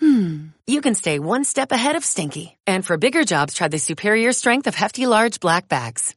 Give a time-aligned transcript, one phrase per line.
[0.00, 2.56] hmm, you can stay one step ahead of stinky.
[2.66, 6.14] And for bigger jobs, try the superior strength of Hefty Large Black Bags.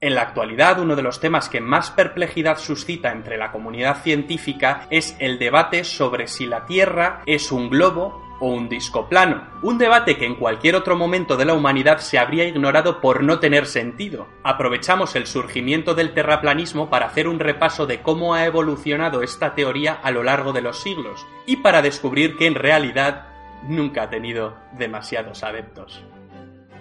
[0.00, 4.86] En la actualidad, uno de los temas que más perplejidad suscita entre la comunidad científica
[4.90, 9.46] es el debate sobre si la Tierra es un globo o un disco plano.
[9.62, 13.38] Un debate que en cualquier otro momento de la humanidad se habría ignorado por no
[13.38, 14.26] tener sentido.
[14.42, 19.92] Aprovechamos el surgimiento del terraplanismo para hacer un repaso de cómo ha evolucionado esta teoría
[19.92, 23.26] a lo largo de los siglos y para descubrir que en realidad
[23.68, 26.02] nunca ha tenido demasiados adeptos.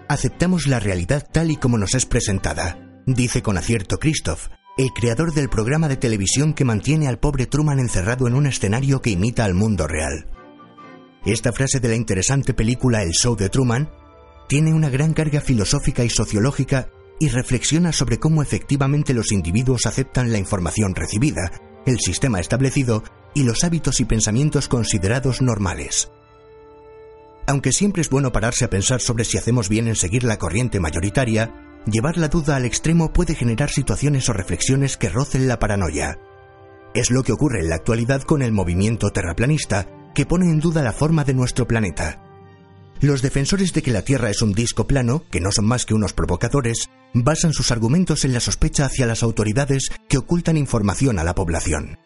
[0.07, 5.33] Aceptamos la realidad tal y como nos es presentada, dice con acierto Christoph, el creador
[5.33, 9.45] del programa de televisión que mantiene al pobre Truman encerrado en un escenario que imita
[9.45, 10.32] al mundo real.
[11.25, 13.89] Esta frase de la interesante película El Show de Truman
[14.49, 20.33] tiene una gran carga filosófica y sociológica y reflexiona sobre cómo efectivamente los individuos aceptan
[20.33, 21.51] la información recibida,
[21.85, 26.11] el sistema establecido y los hábitos y pensamientos considerados normales.
[27.47, 30.81] Aunque siempre es bueno pararse a pensar sobre si hacemos bien en seguir la corriente
[30.81, 36.19] mayoritaria, llevar la duda al extremo puede generar situaciones o reflexiones que rocen la paranoia.
[36.93, 40.81] Es lo que ocurre en la actualidad con el movimiento terraplanista, que pone en duda
[40.81, 42.21] la forma de nuestro planeta.
[43.01, 45.93] Los defensores de que la Tierra es un disco plano, que no son más que
[45.93, 51.23] unos provocadores, basan sus argumentos en la sospecha hacia las autoridades que ocultan información a
[51.23, 51.99] la población.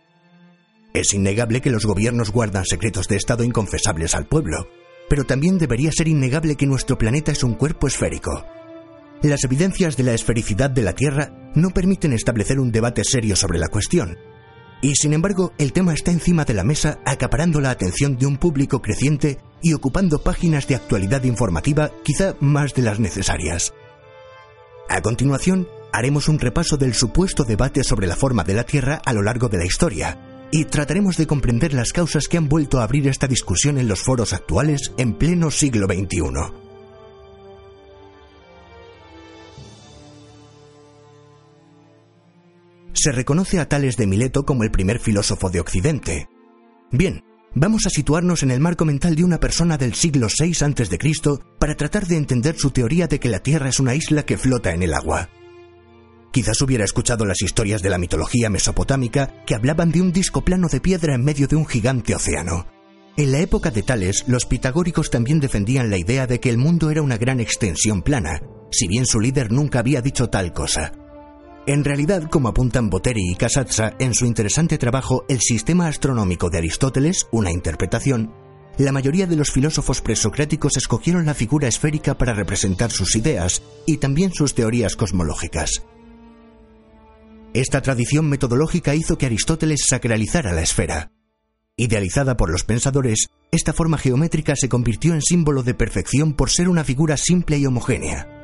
[0.94, 4.68] Es innegable que los gobiernos guardan secretos de Estado inconfesables al pueblo,
[5.10, 8.46] pero también debería ser innegable que nuestro planeta es un cuerpo esférico.
[9.22, 13.60] Las evidencias de la esfericidad de la Tierra no permiten establecer un debate serio sobre
[13.60, 14.18] la cuestión,
[14.82, 18.38] y sin embargo, el tema está encima de la mesa, acaparando la atención de un
[18.38, 23.74] público creciente y ocupando páginas de actualidad informativa quizá más de las necesarias.
[24.90, 29.14] A continuación, haremos un repaso del supuesto debate sobre la forma de la Tierra a
[29.14, 30.20] lo largo de la historia,
[30.52, 34.02] y trataremos de comprender las causas que han vuelto a abrir esta discusión en los
[34.02, 36.67] foros actuales en pleno siglo XXI.
[42.98, 46.28] Se reconoce a Tales de Mileto como el primer filósofo de Occidente.
[46.92, 51.00] Bien, vamos a situarnos en el marco mental de una persona del siglo VI a.C.
[51.60, 54.74] para tratar de entender su teoría de que la Tierra es una isla que flota
[54.74, 55.30] en el agua.
[56.32, 60.68] Quizás hubiera escuchado las historias de la mitología mesopotámica que hablaban de un disco plano
[60.68, 62.68] de piedra en medio de un gigante océano.
[63.18, 66.92] En la época de Tales, los pitagóricos también defendían la idea de que el mundo
[66.92, 70.92] era una gran extensión plana, si bien su líder nunca había dicho tal cosa.
[71.68, 76.60] En realidad, como apuntan Boteri y Casazza en su interesante trabajo El sistema astronómico de
[76.60, 78.34] Aristóteles, una interpretación,
[78.78, 83.98] la mayoría de los filósofos presocráticos escogieron la figura esférica para representar sus ideas y
[83.98, 85.84] también sus teorías cosmológicas.
[87.54, 91.12] Esta tradición metodológica hizo que Aristóteles sacralizara la esfera.
[91.76, 96.70] Idealizada por los pensadores, esta forma geométrica se convirtió en símbolo de perfección por ser
[96.70, 98.37] una figura simple y homogénea.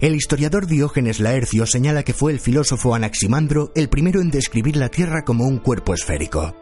[0.00, 4.88] El historiador Diógenes Laercio señala que fue el filósofo Anaximandro el primero en describir la
[4.88, 6.56] Tierra como un cuerpo esférico.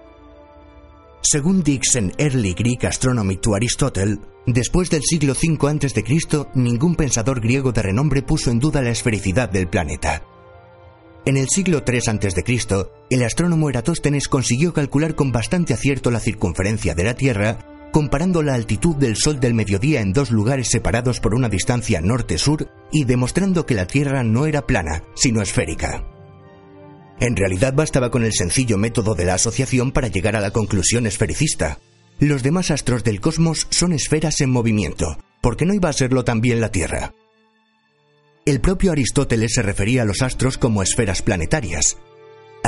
[1.23, 7.71] Según Dixon Early Greek Astronomy to Aristotle, después del siglo V a.C., ningún pensador griego
[7.71, 10.25] de renombre puso en duda la esfericidad del planeta.
[11.25, 16.97] En el siglo III a.C., el astrónomo Eratóstenes consiguió calcular con bastante acierto la circunferencia
[16.97, 21.35] de la Tierra comparando la altitud del Sol del mediodía en dos lugares separados por
[21.35, 26.05] una distancia norte-sur y demostrando que la Tierra no era plana, sino esférica.
[27.21, 31.07] En realidad bastaba con el sencillo método de la asociación para llegar a la conclusión
[31.07, 31.79] esfericista.
[32.21, 36.61] Los demás astros del cosmos son esferas en movimiento, porque no iba a serlo también
[36.61, 37.15] la Tierra.
[38.45, 41.99] El propio Aristóteles se refería a los astros como esferas planetarias,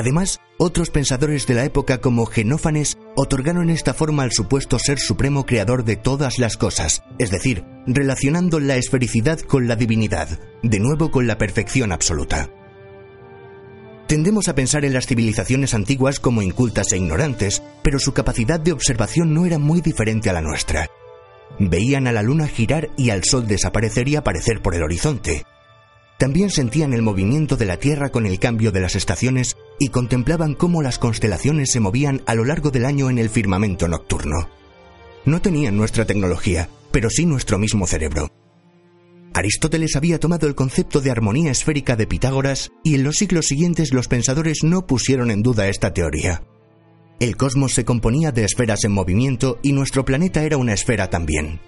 [0.01, 5.45] Además, otros pensadores de la época como Genófanes otorgaron esta forma al supuesto ser supremo
[5.45, 11.11] creador de todas las cosas, es decir, relacionando la esfericidad con la divinidad, de nuevo
[11.11, 12.49] con la perfección absoluta.
[14.07, 18.73] Tendemos a pensar en las civilizaciones antiguas como incultas e ignorantes, pero su capacidad de
[18.73, 20.89] observación no era muy diferente a la nuestra.
[21.59, 25.45] Veían a la luna girar y al sol desaparecer y aparecer por el horizonte,
[26.21, 30.53] también sentían el movimiento de la Tierra con el cambio de las estaciones y contemplaban
[30.53, 34.51] cómo las constelaciones se movían a lo largo del año en el firmamento nocturno.
[35.25, 38.29] No tenían nuestra tecnología, pero sí nuestro mismo cerebro.
[39.33, 43.95] Aristóteles había tomado el concepto de armonía esférica de Pitágoras y en los siglos siguientes
[43.95, 46.43] los pensadores no pusieron en duda esta teoría.
[47.19, 51.61] El cosmos se componía de esferas en movimiento y nuestro planeta era una esfera también.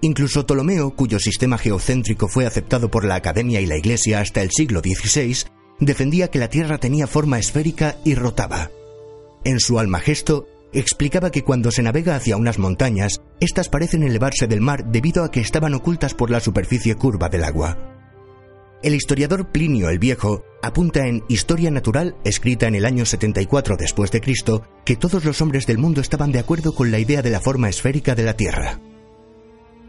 [0.00, 4.50] Incluso Ptolomeo, cuyo sistema geocéntrico fue aceptado por la Academia y la Iglesia hasta el
[4.50, 5.48] siglo XVI,
[5.80, 8.70] defendía que la Tierra tenía forma esférica y rotaba.
[9.44, 14.60] En su Almagesto, explicaba que cuando se navega hacia unas montañas, éstas parecen elevarse del
[14.60, 17.78] mar debido a que estaban ocultas por la superficie curva del agua.
[18.80, 24.12] El historiador Plinio el Viejo apunta en Historia Natural, escrita en el año 74 después
[24.12, 27.30] de Cristo, que todos los hombres del mundo estaban de acuerdo con la idea de
[27.30, 28.78] la forma esférica de la Tierra.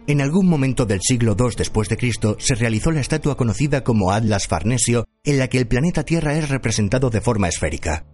[0.09, 4.11] En algún momento del siglo II después de Cristo se realizó la estatua conocida como
[4.11, 8.07] Atlas Farnesio, en la que el planeta Tierra es representado de forma esférica.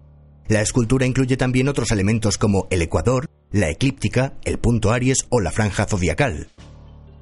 [0.50, 5.40] La escultura incluye también otros elementos como el ecuador, la eclíptica, el punto Aries o
[5.40, 6.50] la franja zodiacal.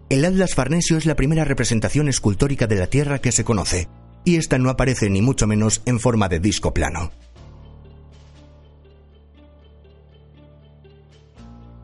[0.10, 3.90] El Atlas Farnesio es la primera representación escultórica de la Tierra que se conoce,
[4.26, 7.12] y esta no aparece ni mucho menos en forma de disco plano.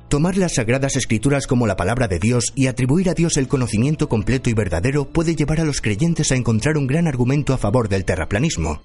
[0.10, 4.10] Tomar las sagradas escrituras como la palabra de Dios y atribuir a Dios el conocimiento
[4.10, 7.90] completo y verdadero puede llevar a los creyentes a encontrar un gran argumento a favor
[7.90, 8.82] del terraplanismo,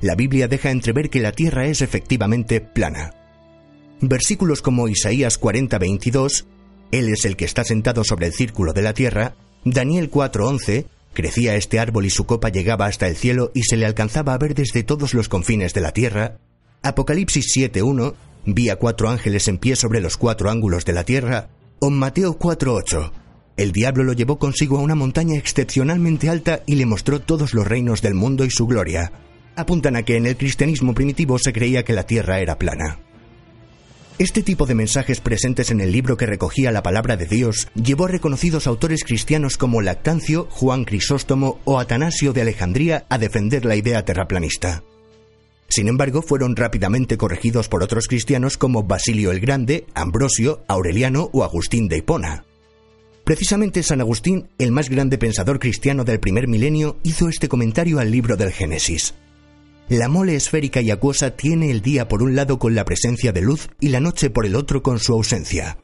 [0.00, 3.14] la Biblia deja entrever que la Tierra es efectivamente plana.
[4.00, 6.46] Versículos como Isaías 40:22,
[6.92, 9.34] Él es el que está sentado sobre el círculo de la Tierra,
[9.64, 13.86] Daniel 4:11, crecía este árbol y su copa llegaba hasta el cielo y se le
[13.86, 16.38] alcanzaba a ver desde todos los confines de la Tierra,
[16.82, 18.14] Apocalipsis 7:1,
[18.44, 22.38] vi a cuatro ángeles en pie sobre los cuatro ángulos de la Tierra, o Mateo
[22.38, 23.12] 4:8,
[23.56, 27.66] el diablo lo llevó consigo a una montaña excepcionalmente alta y le mostró todos los
[27.66, 29.12] reinos del mundo y su gloria
[29.54, 32.98] apuntan a que en el cristianismo primitivo se creía que la Tierra era plana.
[34.18, 38.04] Este tipo de mensajes presentes en el libro que recogía la palabra de Dios llevó
[38.04, 43.76] a reconocidos autores cristianos como Lactancio, Juan Crisóstomo o Atanasio de Alejandría a defender la
[43.76, 44.82] idea terraplanista.
[45.70, 51.44] Sin embargo, fueron rápidamente corregidos por otros cristianos como Basilio el Grande, Ambrosio, Aureliano o
[51.44, 52.44] Agustín de Hipona.
[53.24, 58.10] Precisamente San Agustín, el más grande pensador cristiano del primer milenio, hizo este comentario al
[58.10, 59.14] libro del Génesis.
[59.88, 63.42] La mole esférica y acuosa tiene el día por un lado con la presencia de
[63.42, 65.78] luz y la noche por el otro con su ausencia.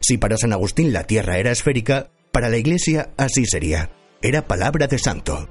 [0.00, 3.90] Si para San Agustín la Tierra era esférica, para la Iglesia así sería.
[4.22, 5.48] Era palabra de santo.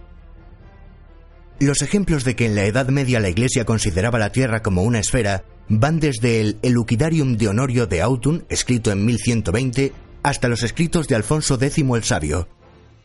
[1.60, 5.00] Los ejemplos de que en la Edad Media la Iglesia consideraba la Tierra como una
[5.00, 9.92] esfera van desde el Elucidarium de Honorio de Autun, escrito en 1120,
[10.24, 12.48] hasta los escritos de Alfonso X el Sabio.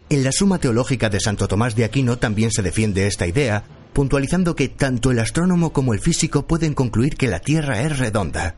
[0.08, 4.54] En la Suma Teológica de Santo Tomás de Aquino también se defiende esta idea, puntualizando
[4.54, 8.54] que tanto el astrónomo como el físico pueden concluir que la Tierra es redonda.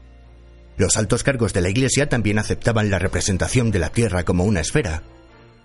[0.77, 4.61] Los altos cargos de la Iglesia también aceptaban la representación de la Tierra como una
[4.61, 5.03] esfera.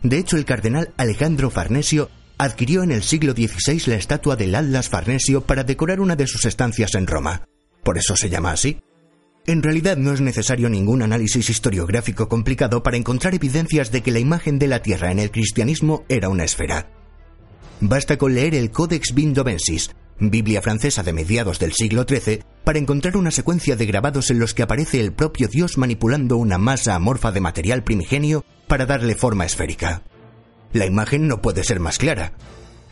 [0.03, 2.09] De hecho, el cardenal Alejandro Farnesio
[2.43, 6.45] adquirió en el siglo XVI la estatua del Atlas Farnesio para decorar una de sus
[6.45, 7.47] estancias en Roma.
[7.83, 8.79] Por eso se llama así.
[9.45, 14.17] En realidad no es necesario ningún análisis historiográfico complicado para encontrar evidencias de que la
[14.17, 16.89] imagen de la Tierra en el cristianismo era una esfera.
[17.79, 23.17] Basta con leer el Codex Vindovensis, Biblia francesa de mediados del siglo XIII, para encontrar
[23.17, 27.31] una secuencia de grabados en los que aparece el propio Dios manipulando una masa amorfa
[27.31, 30.01] de material primigenio para darle forma esférica.
[30.73, 32.33] La imagen no puede ser más clara.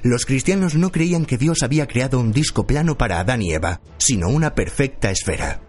[0.01, 3.82] Los cristianos no creían que Dios había creado un disco plano para Adán y Eva,
[3.98, 5.62] sino una perfecta esfera.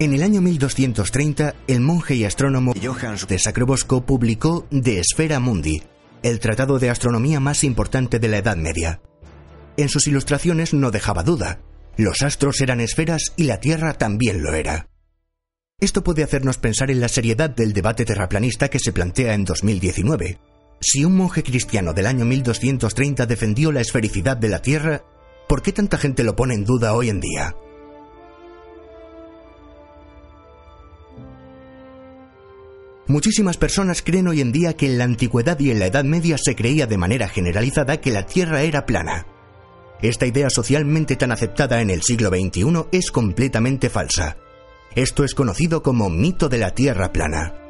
[0.00, 5.82] En el año 1230, el monje y astrónomo Johannes de Sacrobosco publicó De Esfera Mundi,
[6.24, 9.00] el tratado de astronomía más importante de la Edad Media.
[9.76, 11.60] En sus ilustraciones no dejaba duda.
[11.96, 14.88] Los astros eran esferas y la Tierra también lo era.
[15.80, 20.38] Esto puede hacernos pensar en la seriedad del debate terraplanista que se plantea en 2019.
[20.86, 25.02] Si un monje cristiano del año 1230 defendió la esfericidad de la Tierra,
[25.48, 27.56] ¿por qué tanta gente lo pone en duda hoy en día?
[33.06, 36.36] Muchísimas personas creen hoy en día que en la antigüedad y en la Edad Media
[36.36, 39.26] se creía de manera generalizada que la Tierra era plana.
[40.02, 44.36] Esta idea socialmente tan aceptada en el siglo XXI es completamente falsa.
[44.94, 47.63] Esto es conocido como mito de la Tierra plana.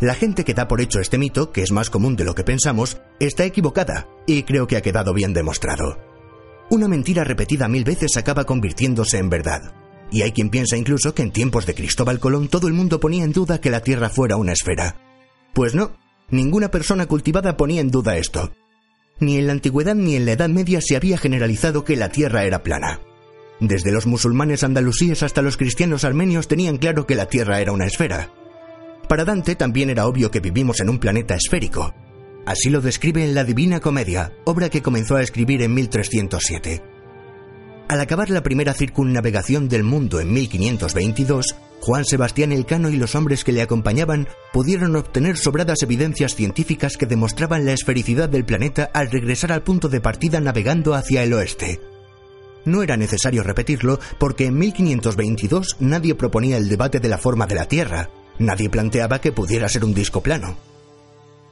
[0.00, 2.42] La gente que da por hecho este mito, que es más común de lo que
[2.42, 5.98] pensamos, está equivocada, y creo que ha quedado bien demostrado.
[6.70, 9.74] Una mentira repetida mil veces acaba convirtiéndose en verdad.
[10.10, 13.24] Y hay quien piensa incluso que en tiempos de Cristóbal Colón todo el mundo ponía
[13.24, 14.96] en duda que la Tierra fuera una esfera.
[15.52, 15.92] Pues no,
[16.30, 18.52] ninguna persona cultivada ponía en duda esto.
[19.18, 22.44] Ni en la antigüedad ni en la Edad Media se había generalizado que la Tierra
[22.44, 23.00] era plana.
[23.60, 27.84] Desde los musulmanes andalusíes hasta los cristianos armenios tenían claro que la Tierra era una
[27.84, 28.32] esfera.
[29.10, 31.92] Para Dante también era obvio que vivimos en un planeta esférico.
[32.46, 36.80] Así lo describe en La Divina Comedia, obra que comenzó a escribir en 1307.
[37.88, 43.42] Al acabar la primera circunnavegación del mundo en 1522, Juan Sebastián Elcano y los hombres
[43.42, 49.10] que le acompañaban pudieron obtener sobradas evidencias científicas que demostraban la esfericidad del planeta al
[49.10, 51.80] regresar al punto de partida navegando hacia el oeste.
[52.64, 57.54] No era necesario repetirlo porque en 1522 nadie proponía el debate de la forma de
[57.56, 58.08] la Tierra,
[58.40, 60.56] nadie planteaba que pudiera ser un disco plano.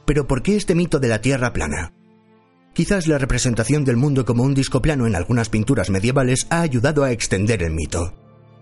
[0.05, 1.93] Pero ¿por qué este mito de la Tierra plana?
[2.73, 7.03] Quizás la representación del mundo como un disco plano en algunas pinturas medievales ha ayudado
[7.03, 8.13] a extender el mito.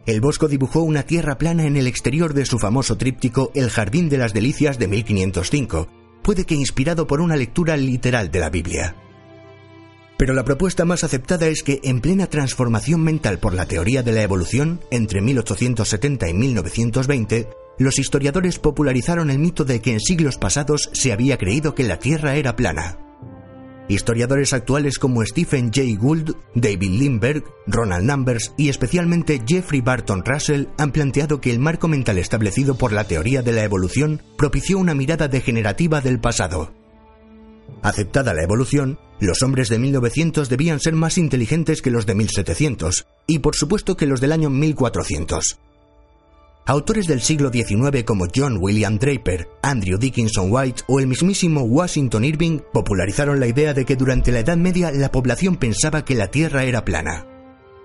[0.06, 4.08] El Bosco dibujó una tierra plana en el exterior de su famoso tríptico El Jardín
[4.08, 5.88] de las Delicias de 1505,
[6.22, 8.96] puede que inspirado por una lectura literal de la Biblia.
[10.18, 14.14] Pero la propuesta más aceptada es que, en plena transformación mental por la teoría de
[14.14, 20.38] la evolución, entre 1870 y 1920, los historiadores popularizaron el mito de que en siglos
[20.38, 22.98] pasados se había creído que la Tierra era plana.
[23.90, 30.66] Historiadores actuales como Stephen Jay Gould, David Lindbergh, Ronald Numbers y especialmente Jeffrey Barton Russell
[30.78, 34.94] han planteado que el marco mental establecido por la teoría de la evolución propició una
[34.94, 36.74] mirada degenerativa del pasado,
[37.82, 43.08] Aceptada la evolución, los hombres de 1900 debían ser más inteligentes que los de 1700,
[43.28, 45.60] y por supuesto que los del año 1400.
[46.70, 52.26] Autores del siglo XIX como John William Draper, Andrew Dickinson White o el mismísimo Washington
[52.26, 56.28] Irving popularizaron la idea de que durante la Edad Media la población pensaba que la
[56.28, 57.26] Tierra era plana.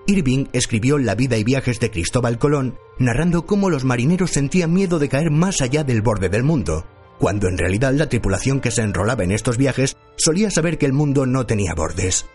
[0.09, 4.99] Irving escribió La vida y viajes de Cristóbal Colón, narrando cómo los marineros sentían miedo
[4.99, 6.85] de caer más allá del borde del mundo,
[7.21, 10.93] cuando en realidad la tripulación que se enrolaba en estos viajes solía saber que el
[10.93, 12.27] mundo no tenía bordes.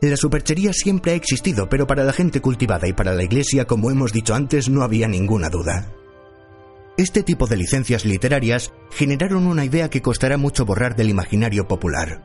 [0.00, 3.90] La superchería siempre ha existido, pero para la gente cultivada y para la Iglesia, como
[3.90, 5.92] hemos dicho antes, no había ninguna duda.
[6.96, 12.22] Este tipo de licencias literarias generaron una idea que costará mucho borrar del imaginario popular.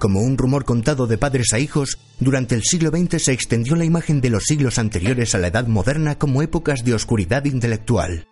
[0.00, 3.84] Como un rumor contado de padres a hijos, durante el siglo XX se extendió la
[3.84, 8.26] imagen de los siglos anteriores a la Edad Moderna como épocas de oscuridad intelectual.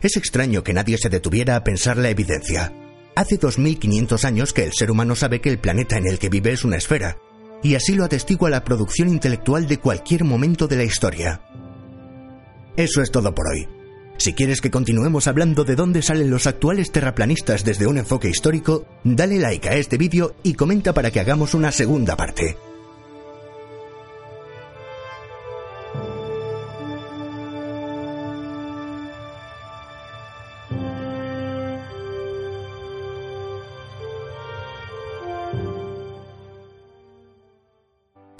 [0.00, 2.72] Es extraño que nadie se detuviera a pensar la evidencia.
[3.14, 6.52] Hace 2500 años que el ser humano sabe que el planeta en el que vive
[6.52, 7.18] es una esfera,
[7.62, 11.40] y así lo atestigua la producción intelectual de cualquier momento de la historia.
[12.76, 13.68] Eso es todo por hoy.
[14.18, 18.86] Si quieres que continuemos hablando de dónde salen los actuales terraplanistas desde un enfoque histórico,
[19.04, 22.56] dale like a este vídeo y comenta para que hagamos una segunda parte.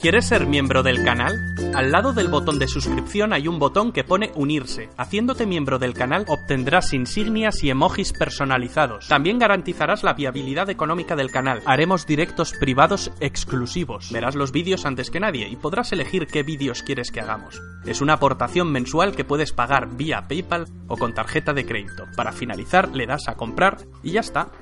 [0.07, 1.57] ¿Quieres ser miembro del canal?
[1.75, 4.89] Al lado del botón de suscripción hay un botón que pone unirse.
[4.97, 9.09] Haciéndote miembro del canal obtendrás insignias y emojis personalizados.
[9.09, 11.61] También garantizarás la viabilidad económica del canal.
[11.67, 14.13] Haremos directos privados exclusivos.
[14.13, 17.61] Verás los vídeos antes que nadie y podrás elegir qué vídeos quieres que hagamos.
[17.85, 22.05] Es una aportación mensual que puedes pagar vía PayPal o con tarjeta de crédito.
[22.15, 24.53] Para finalizar le das a comprar y ya está.